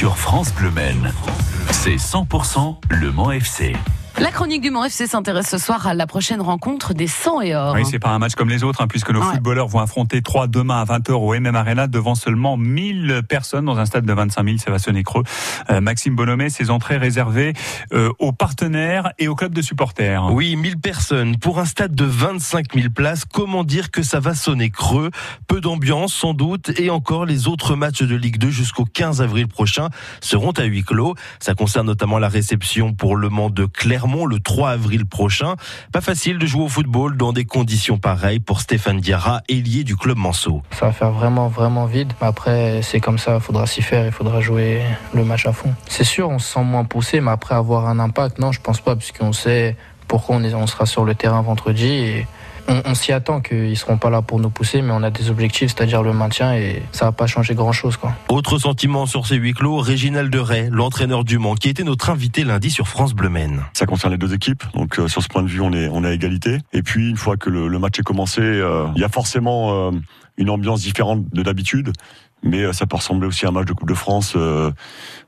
[0.00, 1.12] sur France Bleu Maine.
[1.72, 3.74] C'est 100% Le Mans FC.
[4.20, 7.54] La chronique du Mont FC s'intéresse ce soir à la prochaine rencontre des 100 et
[7.56, 7.74] or.
[7.74, 9.32] Oui, c'est pas un match comme les autres, hein, puisque nos Ouais.
[9.32, 13.78] footballeurs vont affronter 3 demain à 20h au MM Arena devant seulement 1000 personnes dans
[13.78, 15.22] un stade de 25 000, ça va sonner creux.
[15.70, 17.54] Euh, Maxime Bonhomé, ses entrées réservées
[17.94, 20.22] euh, aux partenaires et aux clubs de supporters.
[20.30, 23.24] Oui, 1000 personnes pour un stade de 25 000 places.
[23.24, 25.10] Comment dire que ça va sonner creux?
[25.48, 29.48] Peu d'ambiance sans doute et encore les autres matchs de Ligue 2 jusqu'au 15 avril
[29.48, 29.88] prochain
[30.20, 31.14] seront à huis clos.
[31.38, 35.54] Ça concerne notamment la réception pour le Mans de Clermont le 3 avril prochain.
[35.92, 39.96] Pas facile de jouer au football dans des conditions pareilles pour Stéphane Diarra, ailier du
[39.96, 40.62] club Manceau.
[40.72, 42.12] Ça va faire vraiment, vraiment vide.
[42.20, 44.82] Mais Après, c'est comme ça, il faudra s'y faire, il faudra jouer
[45.14, 45.72] le match à fond.
[45.88, 48.80] C'est sûr, on se sent moins poussé, mais après avoir un impact, non, je pense
[48.80, 49.76] pas, puisqu'on sait
[50.08, 52.24] pourquoi on, est, on sera sur le terrain vendredi.
[52.70, 55.30] On, on s'y attend qu'ils seront pas là pour nous pousser, mais on a des
[55.30, 57.96] objectifs, c'est-à-dire le maintien, et ça va pas changer grand-chose.
[57.96, 58.14] quoi.
[58.28, 62.44] Autre sentiment sur ces huis clos, Réginald Ray, l'entraîneur du Mans, qui était notre invité
[62.44, 63.64] lundi sur France Bleu Maine.
[63.72, 66.04] Ça concerne les deux équipes, donc euh, sur ce point de vue, on est on
[66.04, 66.58] est à égalité.
[66.72, 69.88] Et puis une fois que le, le match est commencé, euh, il y a forcément
[69.88, 69.90] euh,
[70.36, 71.92] une ambiance différente de d'habitude,
[72.42, 74.70] mais euh, ça peut ressembler aussi à un match de Coupe de France euh,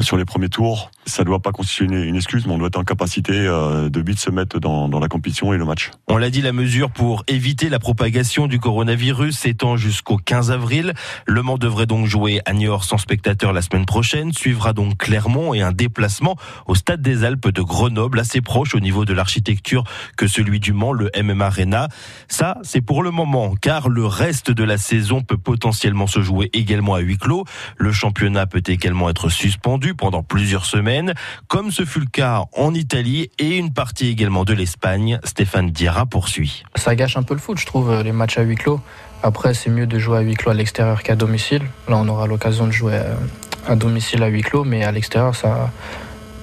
[0.00, 0.90] sur les premiers tours.
[1.06, 4.00] Ça ne doit pas constituer une, excuse, mais on doit être en capacité euh, de
[4.00, 5.90] vite se mettre dans, dans la compétition et le match.
[6.08, 10.94] On l'a dit, la mesure pour éviter la propagation du coronavirus s'étend jusqu'au 15 avril.
[11.26, 14.32] Le Mans devrait donc jouer à Niort sans spectateurs la semaine prochaine.
[14.32, 18.80] Suivra donc Clermont et un déplacement au Stade des Alpes de Grenoble, assez proche au
[18.80, 19.84] niveau de l'architecture
[20.16, 21.88] que celui du Mans, le MM Arena.
[22.28, 26.48] Ça, c'est pour le moment, car le reste de la saison peut potentiellement se jouer
[26.52, 27.44] également à huis clos.
[27.76, 31.14] Le championnat peut également être suspendu pendant plusieurs semaines,
[31.48, 35.18] comme ce fut le cas en Italie et une partie également de l'Espagne.
[35.24, 36.64] Stéphane Diarra poursuit.
[36.74, 38.80] Ça gâche un peu le foot, je trouve, les matchs à huis clos.
[39.22, 41.62] Après, c'est mieux de jouer à huis clos à l'extérieur qu'à domicile.
[41.88, 45.34] Là, on aura l'occasion de jouer à, à domicile à huis clos, mais à l'extérieur,
[45.34, 45.70] ça,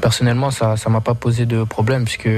[0.00, 2.28] personnellement, ça, ça m'a pas posé de problème puisque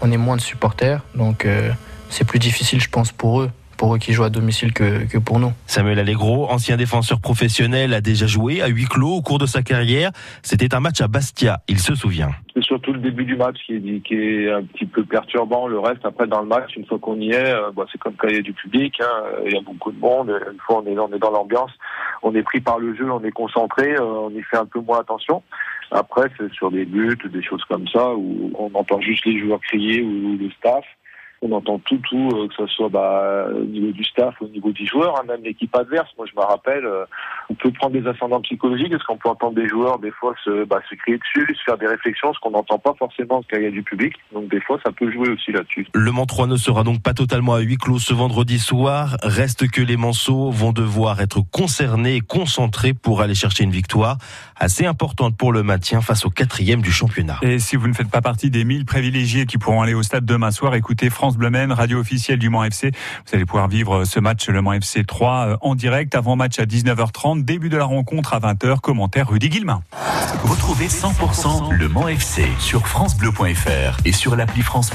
[0.00, 1.70] on est moins de supporters, donc euh,
[2.08, 3.50] c'est plus difficile, je pense, pour eux,
[3.82, 5.50] pour eux qui jouent à domicile que, que pour nous.
[5.66, 9.62] Samuel Allegro, ancien défenseur professionnel, a déjà joué à huis clos au cours de sa
[9.62, 10.12] carrière.
[10.42, 12.30] C'était un match à Bastia, il se souvient.
[12.54, 15.66] C'est surtout le début du match qui est, qui est un petit peu perturbant.
[15.66, 18.14] Le reste, après, dans le match, une fois qu'on y est, euh, bah, c'est comme
[18.14, 19.00] quand il y a du public.
[19.00, 20.30] hein, il y a beaucoup de monde.
[20.30, 21.72] Une fois on est, on est dans l'ambiance,
[22.22, 24.78] on est pris par le jeu, on est concentré, euh, on y fait un peu
[24.78, 25.42] moins attention.
[25.90, 29.60] Après, c'est sur des buts, des choses comme ça, où on entend juste les joueurs
[29.60, 30.84] crier ou le staff.
[31.42, 34.70] On entend tout, tout, euh, que ce soit bah, au niveau du staff, au niveau
[34.70, 36.08] des joueurs, hein, même l'équipe adverse.
[36.16, 37.04] Moi, je me rappelle, euh,
[37.50, 40.64] on peut prendre des ascendants psychologiques, parce qu'on peut entendre des joueurs, des fois, se,
[40.64, 43.64] bah, se crier dessus, se faire des réflexions, ce qu'on n'entend pas forcément quand il
[43.64, 44.14] y a du public.
[44.32, 45.86] Donc, des fois, ça peut jouer aussi là-dessus.
[45.92, 49.16] Le Mans 3 ne sera donc pas totalement à huis clos ce vendredi soir.
[49.22, 54.18] Reste que les Manceaux vont devoir être concernés et concentrés pour aller chercher une victoire
[54.56, 57.38] assez importante pour le maintien face au quatrième du championnat.
[57.42, 60.24] Et si vous ne faites pas partie des 1000 privilégiés qui pourront aller au stade
[60.24, 62.90] demain soir, écoutez France Bleu Maine, radio officielle du Mans FC.
[63.26, 66.58] Vous allez pouvoir vivre ce match, le Mans FC 3, euh, en direct, avant match
[66.58, 69.82] à 19h30, début de la rencontre à 20h, commentaire Rudy Guillemin.
[70.44, 74.90] Retrouvez 100% Le Mans FC sur FranceBleu.fr et sur l'appli France Bleu.